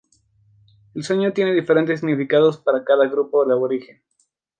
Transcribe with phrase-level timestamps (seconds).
[0.95, 4.01] El Sueño tiene diferentes significados para cada grupo aborigen.